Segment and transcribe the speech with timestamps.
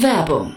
[0.00, 0.56] Werbung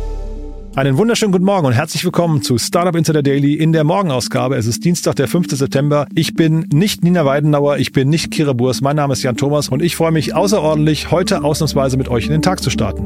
[0.73, 4.55] Einen wunderschönen guten Morgen und herzlich willkommen zu Startup Insider Daily in der Morgenausgabe.
[4.55, 5.51] Es ist Dienstag, der 5.
[5.51, 6.07] September.
[6.15, 8.79] Ich bin nicht Nina Weidenauer, ich bin nicht Kira Burs.
[8.79, 12.31] Mein Name ist Jan Thomas und ich freue mich außerordentlich, heute ausnahmsweise mit euch in
[12.31, 13.05] den Tag zu starten.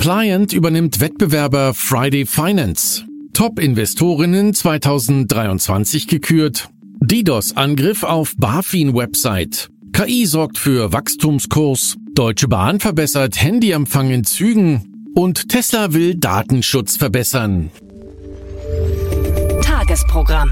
[0.00, 3.04] Client übernimmt Wettbewerber Friday Finance.
[3.34, 6.70] Top-Investorinnen 2023 gekürt.
[7.02, 9.68] DDoS-Angriff auf BaFin-Website.
[9.92, 11.96] KI sorgt für Wachstumskurs.
[12.16, 15.12] Deutsche Bahn verbessert Handyempfang in Zügen.
[15.14, 17.70] Und Tesla will Datenschutz verbessern.
[19.62, 20.50] Tagesprogramm.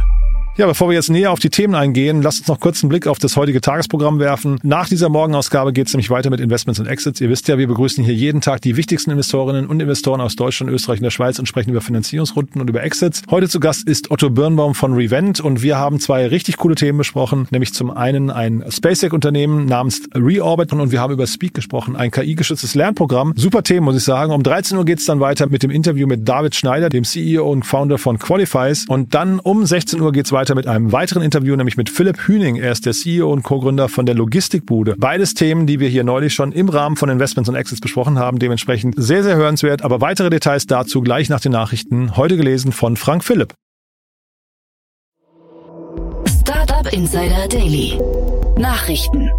[0.57, 3.09] Ja, bevor wir jetzt näher auf die Themen eingehen, lasst uns noch kurz einen Blick
[3.09, 4.61] auf das heutige Tagesprogramm werfen.
[4.63, 7.21] Nach dieser Morgenausgabe geht es nämlich weiter mit Investments und Exits.
[7.21, 10.71] Ihr wisst ja, wir begrüßen hier jeden Tag die wichtigsten Investorinnen und Investoren aus Deutschland,
[10.71, 13.23] Österreich und der Schweiz und sprechen über Finanzierungsrunden und über Exits.
[13.33, 16.99] Heute zu Gast ist Otto Birnbaum von Revent und wir haben zwei richtig coole Themen
[16.99, 22.13] besprochen, nämlich zum einen ein SpaceX-Unternehmen namens Reorbit und wir haben über Speak gesprochen, ein
[22.13, 23.33] KI-geschütztes Lernprogramm.
[23.35, 24.31] Super Themen, muss ich sagen.
[24.31, 27.51] Um 13 Uhr geht es dann weiter mit dem Interview mit David Schneider, dem CEO
[27.51, 30.93] und Founder von Qualifies und dann um 16 Uhr geht es weiter weiter mit einem
[30.93, 32.57] weiteren Interview, nämlich mit Philipp Hüning.
[32.57, 34.95] Er ist der CEO und Co-Gründer von der Logistikbude.
[34.99, 38.39] Beides Themen, die wir hier neulich schon im Rahmen von Investments und Exits besprochen haben.
[38.39, 39.81] Dementsprechend sehr, sehr hörenswert.
[39.81, 42.15] Aber weitere Details dazu gleich nach den Nachrichten.
[42.19, 43.55] Heute gelesen von Frank Philipp.
[46.43, 47.99] Startup Insider Daily.
[48.59, 49.31] Nachrichten.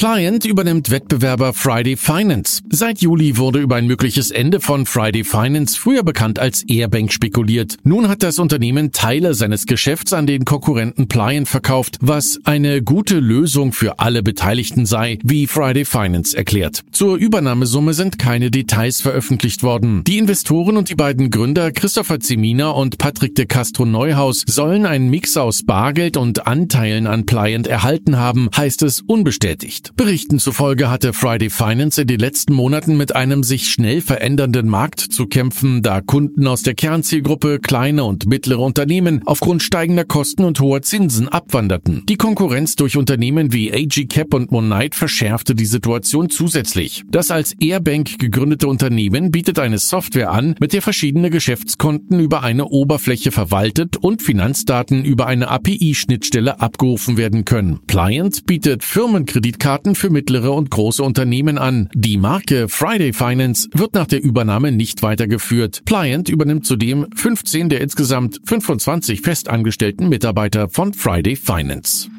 [0.00, 2.62] Client übernimmt Wettbewerber Friday Finance.
[2.70, 7.76] Seit Juli wurde über ein mögliches Ende von Friday Finance, früher bekannt als Airbank, spekuliert.
[7.82, 13.20] Nun hat das Unternehmen Teile seines Geschäfts an den Konkurrenten Pliant verkauft, was eine gute
[13.20, 16.80] Lösung für alle Beteiligten sei, wie Friday Finance erklärt.
[16.92, 20.02] Zur Übernahmesumme sind keine Details veröffentlicht worden.
[20.04, 25.10] Die Investoren und die beiden Gründer Christopher Zemina und Patrick de Castro Neuhaus sollen einen
[25.10, 29.89] Mix aus Bargeld und Anteilen an Pliant erhalten haben, heißt es unbestätigt.
[29.96, 35.00] Berichten zufolge hatte Friday Finance in den letzten Monaten mit einem sich schnell verändernden Markt
[35.00, 40.60] zu kämpfen, da Kunden aus der Kernzielgruppe kleine und mittlere Unternehmen aufgrund steigender Kosten und
[40.60, 42.04] hoher Zinsen abwanderten.
[42.08, 47.04] Die Konkurrenz durch Unternehmen wie AG Cap und Monite verschärfte die Situation zusätzlich.
[47.10, 52.66] Das als Airbank gegründete Unternehmen bietet eine Software an, mit der verschiedene Geschäftskonten über eine
[52.66, 57.80] Oberfläche verwaltet und Finanzdaten über eine API-Schnittstelle abgerufen werden können.
[57.86, 61.88] Pliant bietet Firmenkreditkarten Raten für mittlere und große Unternehmen an.
[61.94, 65.84] Die Marke Friday Finance wird nach der Übernahme nicht weitergeführt.
[65.84, 72.10] Pliant übernimmt zudem 15 der insgesamt 25 festangestellten Mitarbeiter von Friday Finance.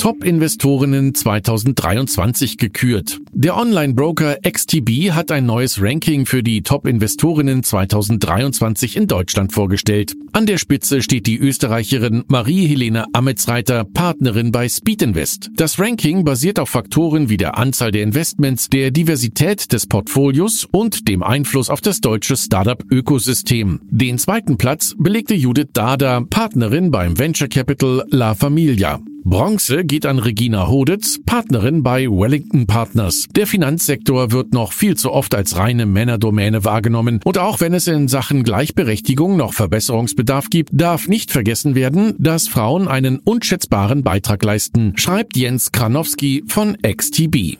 [0.00, 3.18] Top-Investorinnen 2023 gekürt.
[3.32, 10.14] Der Online-Broker XTB hat ein neues Ranking für die Top-Investorinnen 2023 in Deutschland vorgestellt.
[10.32, 15.50] An der Spitze steht die Österreicherin Marie-Helene Ametsreiter, Partnerin bei Speedinvest.
[15.56, 21.08] Das Ranking basiert auf Faktoren wie der Anzahl der Investments, der Diversität des Portfolios und
[21.08, 23.82] dem Einfluss auf das deutsche Startup-Ökosystem.
[23.90, 28.98] Den zweiten Platz belegte Judith Dada, Partnerin beim Venture Capital La Familia.
[29.24, 33.26] Bronze geht an Regina Hoditz, Partnerin bei Wellington Partners.
[33.36, 37.86] Der Finanzsektor wird noch viel zu oft als reine Männerdomäne wahrgenommen und auch wenn es
[37.86, 44.42] in Sachen Gleichberechtigung noch Verbesserungsbedarf gibt, darf nicht vergessen werden, dass Frauen einen unschätzbaren Beitrag
[44.42, 47.58] leisten, schreibt Jens Kranowski von XTB.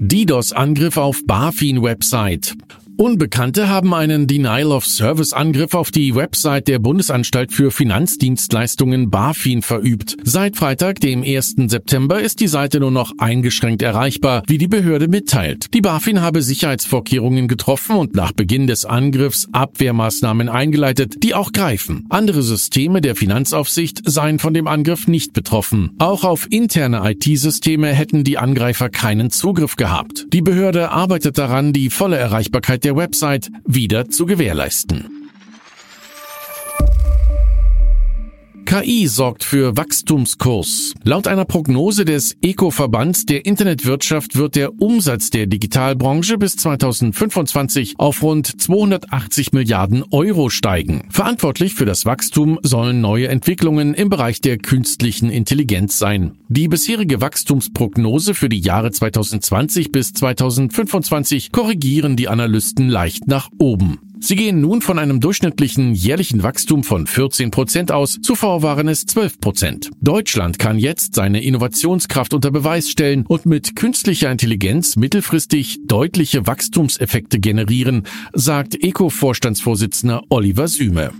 [0.00, 2.56] DDoS-Angriff auf BaFin-Website.
[2.98, 10.16] Unbekannte haben einen Denial-of-Service-Angriff auf die Website der Bundesanstalt für Finanzdienstleistungen BaFin verübt.
[10.24, 11.54] Seit Freitag, dem 1.
[11.68, 15.72] September, ist die Seite nur noch eingeschränkt erreichbar, wie die Behörde mitteilt.
[15.72, 22.04] Die BaFin habe Sicherheitsvorkehrungen getroffen und nach Beginn des Angriffs Abwehrmaßnahmen eingeleitet, die auch greifen.
[22.10, 25.92] Andere Systeme der Finanzaufsicht seien von dem Angriff nicht betroffen.
[25.98, 30.26] Auch auf interne IT-Systeme hätten die Angreifer keinen Zugriff gehabt.
[30.32, 35.21] Die Behörde arbeitet daran, die volle Erreichbarkeit der Website wieder zu gewährleisten.
[38.64, 40.94] KI sorgt für Wachstumskurs.
[41.04, 48.22] Laut einer Prognose des ECO-Verbands der Internetwirtschaft wird der Umsatz der Digitalbranche bis 2025 auf
[48.22, 51.08] rund 280 Milliarden Euro steigen.
[51.10, 56.38] Verantwortlich für das Wachstum sollen neue Entwicklungen im Bereich der künstlichen Intelligenz sein.
[56.48, 64.11] Die bisherige Wachstumsprognose für die Jahre 2020 bis 2025 korrigieren die Analysten leicht nach oben.
[64.24, 69.04] Sie gehen nun von einem durchschnittlichen jährlichen Wachstum von 14 Prozent aus, zuvor waren es
[69.04, 69.90] 12 Prozent.
[70.00, 77.40] Deutschland kann jetzt seine Innovationskraft unter Beweis stellen und mit künstlicher Intelligenz mittelfristig deutliche Wachstumseffekte
[77.40, 81.10] generieren, sagt ECO-Vorstandsvorsitzender Oliver Süme.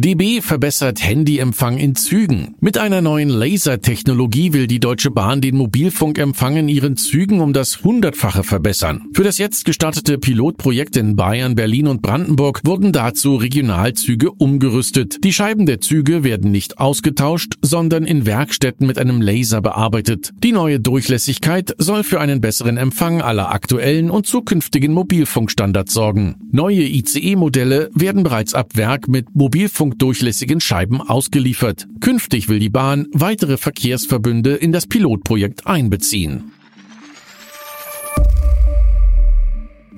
[0.00, 2.54] DB verbessert Handyempfang in Zügen.
[2.60, 7.84] Mit einer neuen Lasertechnologie will die Deutsche Bahn den Mobilfunkempfang in ihren Zügen um das
[7.84, 9.02] Hundertfache verbessern.
[9.12, 15.22] Für das jetzt gestartete Pilotprojekt in Bayern, Berlin und Brandenburg wurden dazu Regionalzüge umgerüstet.
[15.22, 20.30] Die Scheiben der Züge werden nicht ausgetauscht, sondern in Werkstätten mit einem Laser bearbeitet.
[20.42, 26.36] Die neue Durchlässigkeit soll für einen besseren Empfang aller aktuellen und zukünftigen Mobilfunkstandards sorgen.
[26.52, 31.88] Neue ICE-Modelle werden bereits ab Werk mit Mobilfunk funkdurchlässigen Scheiben ausgeliefert.
[32.00, 36.52] Künftig will die Bahn weitere Verkehrsverbünde in das Pilotprojekt einbeziehen.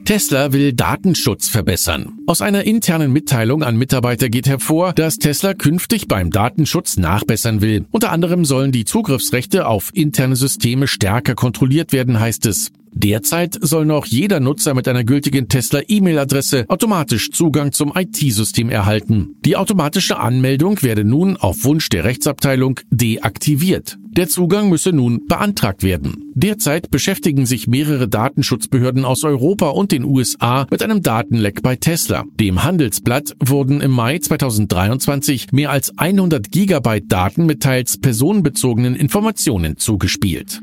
[0.05, 2.19] Tesla will Datenschutz verbessern.
[2.27, 7.87] Aus einer internen Mitteilung an Mitarbeiter geht hervor, dass Tesla künftig beim Datenschutz nachbessern will.
[7.93, 12.73] Unter anderem sollen die Zugriffsrechte auf interne Systeme stärker kontrolliert werden, heißt es.
[12.95, 19.37] Derzeit soll noch jeder Nutzer mit einer gültigen Tesla-E-Mail-Adresse automatisch Zugang zum IT-System erhalten.
[19.45, 23.99] Die automatische Anmeldung werde nun auf Wunsch der Rechtsabteilung deaktiviert.
[24.15, 26.33] Der Zugang müsse nun beantragt werden.
[26.35, 32.25] Derzeit beschäftigen sich mehrere Datenschutzbehörden aus Europa und den USA mit einem Datenleck bei Tesla.
[32.39, 39.79] Dem Handelsblatt wurden im Mai 2023 mehr als 100 Gigabyte Daten mit teils personenbezogenen Informationen
[39.79, 40.61] zugespielt.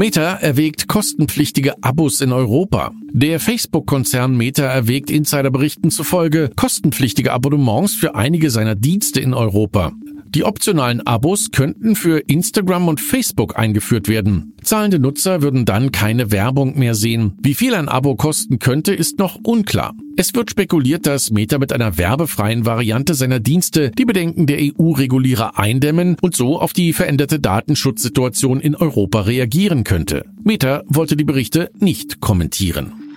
[0.00, 2.90] Meta erwägt kostenpflichtige Abos in Europa.
[3.12, 9.92] Der Facebook-Konzern Meta erwägt Insiderberichten zufolge kostenpflichtige Abonnements für einige seiner Dienste in Europa.
[10.32, 14.54] Die optionalen Abos könnten für Instagram und Facebook eingeführt werden.
[14.62, 17.32] Zahlende Nutzer würden dann keine Werbung mehr sehen.
[17.42, 19.92] Wie viel ein Abo kosten könnte, ist noch unklar.
[20.16, 25.58] Es wird spekuliert, dass Meta mit einer werbefreien Variante seiner Dienste die Bedenken der EU-Regulierer
[25.58, 30.26] eindämmen und so auf die veränderte Datenschutzsituation in Europa reagieren könnte.
[30.44, 33.09] Meta wollte die Berichte nicht kommentieren.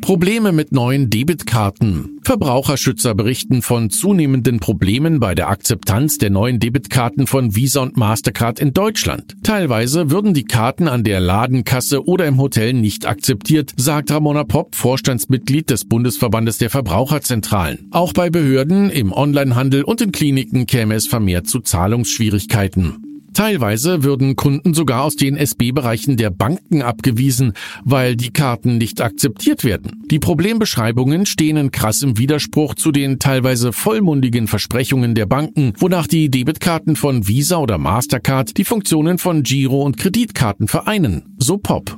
[0.00, 2.20] Probleme mit neuen Debitkarten.
[2.24, 8.60] Verbraucherschützer berichten von zunehmenden Problemen bei der Akzeptanz der neuen Debitkarten von Visa und Mastercard
[8.60, 9.36] in Deutschland.
[9.42, 14.74] Teilweise würden die Karten an der Ladenkasse oder im Hotel nicht akzeptiert, sagt Ramona Popp,
[14.74, 17.88] Vorstandsmitglied des Bundesverbandes der Verbraucherzentralen.
[17.90, 23.09] Auch bei Behörden, im Onlinehandel und in Kliniken käme es vermehrt zu Zahlungsschwierigkeiten.
[23.34, 27.52] Teilweise würden Kunden sogar aus den SB-Bereichen der Banken abgewiesen,
[27.84, 30.02] weil die Karten nicht akzeptiert werden.
[30.10, 36.30] Die Problembeschreibungen stehen in krassem Widerspruch zu den teilweise vollmundigen Versprechungen der Banken, wonach die
[36.30, 41.36] Debitkarten von Visa oder Mastercard die Funktionen von Giro- und Kreditkarten vereinen.
[41.38, 41.96] So Pop.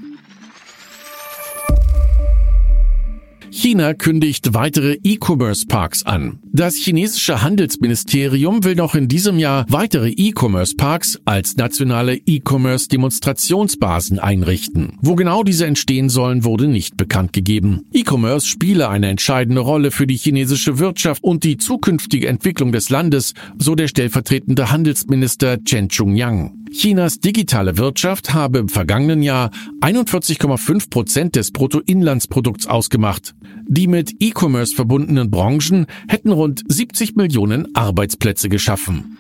[3.54, 6.38] China kündigt weitere E-Commerce-Parks an.
[6.54, 14.96] Das chinesische Handelsministerium will noch in diesem Jahr weitere E-Commerce-Parks als nationale E-Commerce-Demonstrationsbasen einrichten.
[15.02, 17.82] Wo genau diese entstehen sollen, wurde nicht bekannt gegeben.
[17.92, 23.34] E-Commerce spiele eine entscheidende Rolle für die chinesische Wirtschaft und die zukünftige Entwicklung des Landes,
[23.58, 26.62] so der stellvertretende Handelsminister Chen Chung-yang.
[26.72, 29.50] Chinas digitale Wirtschaft habe im vergangenen Jahr
[29.82, 33.34] 41,5 Prozent des Bruttoinlandsprodukts ausgemacht.
[33.68, 39.18] Die mit E-Commerce verbundenen Branchen hätten rund 70 Millionen Arbeitsplätze geschaffen.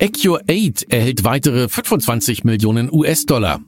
[0.00, 3.60] Acure 8 erhält weitere 25 Millionen US-Dollar.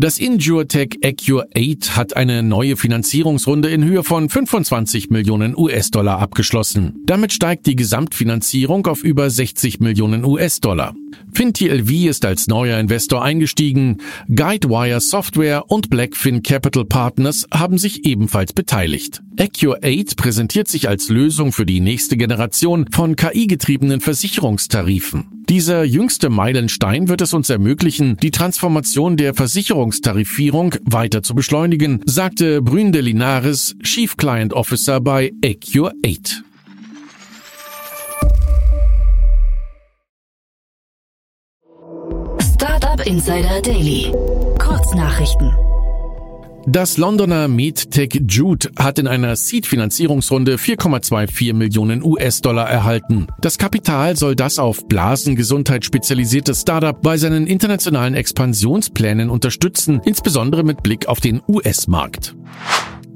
[0.00, 7.02] Das InjureTech Accure 8 hat eine neue Finanzierungsrunde in Höhe von 25 Millionen US-Dollar abgeschlossen.
[7.04, 10.94] Damit steigt die Gesamtfinanzierung auf über 60 Millionen US-Dollar.
[11.32, 13.96] FinTLV ist als neuer Investor eingestiegen.
[14.32, 19.20] Guidewire Software und Blackfin Capital Partners haben sich ebenfalls beteiligt.
[19.36, 25.37] Accure 8 präsentiert sich als Lösung für die nächste Generation von KI-getriebenen Versicherungstarifen.
[25.48, 32.60] Dieser jüngste Meilenstein wird es uns ermöglichen, die Transformation der Versicherungstarifierung weiter zu beschleunigen, sagte
[32.60, 36.42] Bründe Linares, Chief Client Officer bei Accure 8.
[42.54, 44.12] Startup Insider Daily.
[44.58, 45.50] Kurznachrichten.
[46.66, 53.26] Das Londoner MedTech Jude hat in einer Seed-Finanzierungsrunde 4,24 Millionen US-Dollar erhalten.
[53.40, 60.82] Das Kapital soll das auf Blasengesundheit spezialisierte Startup bei seinen internationalen Expansionsplänen unterstützen, insbesondere mit
[60.82, 62.34] Blick auf den US-Markt.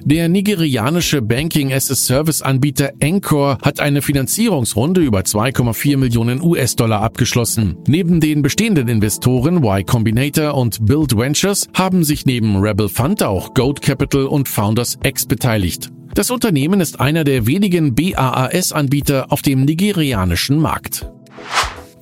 [0.04, 7.76] Der nigerianische Banking-as-a-Service-Anbieter Anchor hat eine Finanzierungsrunde über 2,4 Millionen US-Dollar abgeschlossen.
[7.86, 13.54] Neben den bestehenden Investoren Y Combinator und Build Ventures haben sich neben Rebel Fund auch
[13.54, 15.90] Goat Capital und Founders X beteiligt.
[16.14, 21.08] Das Unternehmen ist einer der wenigen BAAS-Anbieter auf dem nigerianischen Markt.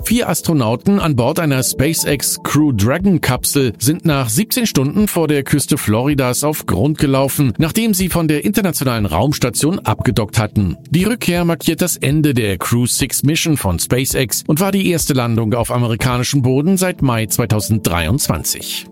[0.05, 5.43] Vier Astronauten an Bord einer SpaceX Crew Dragon Kapsel sind nach 17 Stunden vor der
[5.45, 10.77] Küste Floridas auf Grund gelaufen, nachdem sie von der internationalen Raumstation abgedockt hatten.
[10.91, 15.15] Die Rückkehr markiert das Ende der Crew 6 Mission von SpaceX und war die erste
[15.15, 18.87] Landung auf amerikanischem Boden seit Mai 2023.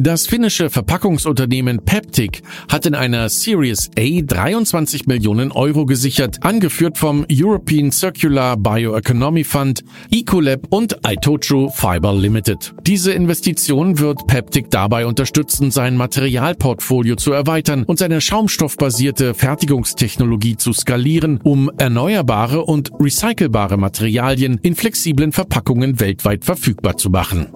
[0.00, 7.26] Das finnische Verpackungsunternehmen Peptic hat in einer Series A 23 Millionen Euro gesichert, angeführt vom
[7.28, 12.74] European Circular Bioeconomy Fund, Ecolab und Itochu Fiber Limited.
[12.86, 20.72] Diese Investition wird Peptic dabei unterstützen, sein Materialportfolio zu erweitern und seine schaumstoffbasierte Fertigungstechnologie zu
[20.72, 27.48] skalieren, um erneuerbare und recycelbare Materialien in flexiblen Verpackungen weltweit verfügbar zu machen.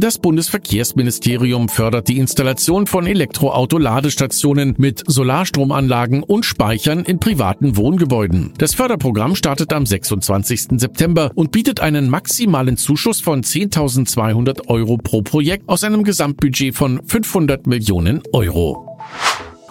[0.00, 8.54] Das Bundesverkehrsministerium fördert die Installation von Elektroauto-Ladestationen mit Solarstromanlagen und Speichern in privaten Wohngebäuden.
[8.56, 10.80] Das Förderprogramm startet am 26.
[10.80, 17.02] September und bietet einen maximalen Zuschuss von 10.200 Euro pro Projekt aus einem Gesamtbudget von
[17.06, 18.98] 500 Millionen Euro.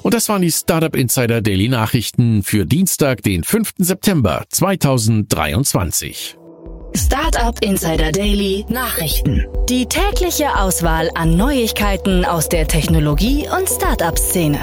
[0.04, 3.74] Und das waren die Startup Insider Daily Nachrichten für Dienstag, den 5.
[3.80, 6.39] September 2023.
[7.00, 9.48] Startup Insider Daily Nachrichten.
[9.70, 14.60] Die tägliche Auswahl an Neuigkeiten aus der Technologie- und Startup-Szene.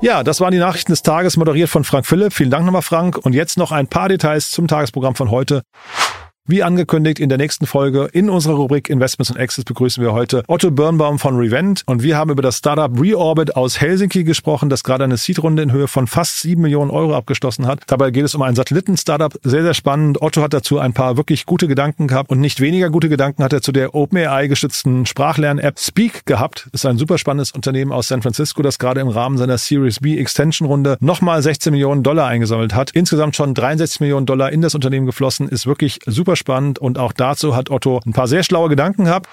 [0.00, 2.32] Ja, das waren die Nachrichten des Tages, moderiert von Frank Philipp.
[2.32, 3.18] Vielen Dank nochmal, Frank.
[3.18, 5.62] Und jetzt noch ein paar Details zum Tagesprogramm von heute.
[6.48, 10.42] Wie angekündigt in der nächsten Folge in unserer Rubrik Investments und Exits begrüßen wir heute
[10.48, 14.82] Otto Birnbaum von Revent und wir haben über das Startup Reorbit aus Helsinki gesprochen, das
[14.82, 17.84] gerade eine Seed-Runde in Höhe von fast sieben Millionen Euro abgeschlossen hat.
[17.86, 20.20] Dabei geht es um ein Satelliten-Startup, sehr, sehr spannend.
[20.20, 23.52] Otto hat dazu ein paar wirklich gute Gedanken gehabt und nicht weniger gute Gedanken hat
[23.52, 26.68] er zu der OpenAI-gestützten Sprachlern-App Speak gehabt.
[26.72, 30.18] Ist ein super spannendes Unternehmen aus San Francisco, das gerade im Rahmen seiner Series B
[30.18, 32.90] Extension-Runde nochmal 16 Millionen Dollar eingesammelt hat.
[32.90, 36.98] Insgesamt schon 63 Millionen Dollar in das Unternehmen geflossen, ist wirklich super super spannend und
[36.98, 39.28] auch dazu hat Otto ein paar sehr schlaue Gedanken gehabt.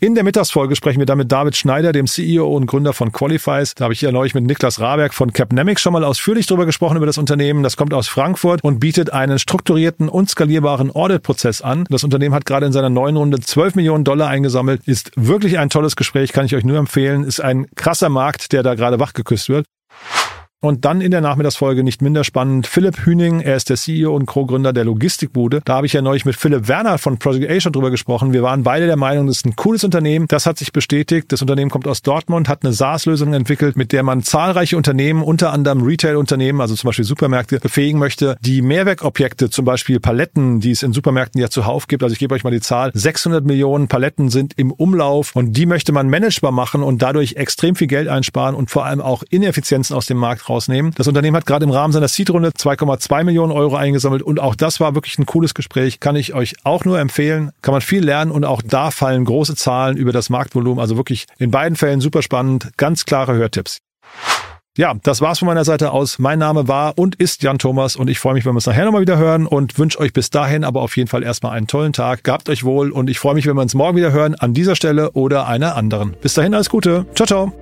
[0.00, 3.76] In der Mittagsfolge sprechen wir dann mit David Schneider, dem CEO und Gründer von Qualifies.
[3.76, 6.96] Da habe ich ja neulich mit Niklas Raberg von Capnemic schon mal ausführlich drüber gesprochen
[6.96, 7.62] über das Unternehmen.
[7.62, 11.84] Das kommt aus Frankfurt und bietet einen strukturierten und skalierbaren Audit-Prozess an.
[11.88, 14.82] Das Unternehmen hat gerade in seiner neuen Runde 12 Millionen Dollar eingesammelt.
[14.86, 17.22] Ist wirklich ein tolles Gespräch, kann ich euch nur empfehlen.
[17.22, 19.66] Ist ein krasser Markt, der da gerade wachgeküsst wird.
[20.64, 24.26] Und dann in der Nachmittagsfolge nicht minder spannend Philipp Hüning, er ist der CEO und
[24.26, 25.60] Co-Gründer der Logistikbude.
[25.64, 28.32] Da habe ich ja neulich mit Philipp Werner von Project A schon drüber gesprochen.
[28.32, 30.26] Wir waren beide der Meinung, das ist ein cooles Unternehmen.
[30.28, 31.32] Das hat sich bestätigt.
[31.32, 35.52] Das Unternehmen kommt aus Dortmund, hat eine SaaS-Lösung entwickelt, mit der man zahlreiche Unternehmen, unter
[35.52, 40.84] anderem Retail-Unternehmen, also zum Beispiel Supermärkte, befähigen möchte, die Mehrwerkobjekte, zum Beispiel Paletten, die es
[40.84, 42.04] in Supermärkten ja zuhauf gibt.
[42.04, 42.92] Also ich gebe euch mal die Zahl.
[42.94, 47.74] 600 Millionen Paletten sind im Umlauf und die möchte man managebar machen und dadurch extrem
[47.74, 50.92] viel Geld einsparen und vor allem auch Ineffizienzen aus dem Markt rausnehmen.
[50.96, 54.80] Das Unternehmen hat gerade im Rahmen seiner Seed-Runde 2,2 Millionen Euro eingesammelt und auch das
[54.80, 56.00] war wirklich ein cooles Gespräch.
[56.00, 57.50] Kann ich euch auch nur empfehlen.
[57.62, 60.80] Kann man viel lernen und auch da fallen große Zahlen über das Marktvolumen.
[60.80, 62.70] Also wirklich in beiden Fällen super spannend.
[62.76, 63.78] Ganz klare Hörtipps.
[64.78, 66.18] Ja, das war's von meiner Seite aus.
[66.18, 68.86] Mein Name war und ist Jan Thomas und ich freue mich, wenn wir uns nachher
[68.86, 71.92] nochmal wieder hören und wünsche euch bis dahin aber auf jeden Fall erstmal einen tollen
[71.92, 72.24] Tag.
[72.24, 74.74] Gehabt euch wohl und ich freue mich, wenn wir uns morgen wieder hören an dieser
[74.74, 76.16] Stelle oder einer anderen.
[76.22, 77.04] Bis dahin alles Gute.
[77.14, 77.61] Ciao, ciao.